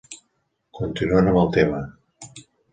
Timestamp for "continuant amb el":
0.79-1.55